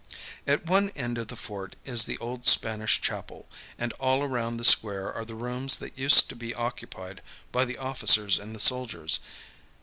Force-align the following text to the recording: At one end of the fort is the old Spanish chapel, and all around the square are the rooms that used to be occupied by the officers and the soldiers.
At 0.47 0.65
one 0.65 0.89
end 0.95 1.19
of 1.19 1.27
the 1.27 1.35
fort 1.35 1.75
is 1.85 2.05
the 2.05 2.17
old 2.17 2.47
Spanish 2.47 2.99
chapel, 3.01 3.47
and 3.77 3.93
all 3.99 4.23
around 4.23 4.57
the 4.57 4.65
square 4.65 5.13
are 5.13 5.23
the 5.23 5.35
rooms 5.35 5.77
that 5.77 5.95
used 5.95 6.27
to 6.29 6.35
be 6.35 6.55
occupied 6.55 7.21
by 7.51 7.65
the 7.65 7.77
officers 7.77 8.39
and 8.39 8.55
the 8.55 8.59
soldiers. 8.59 9.19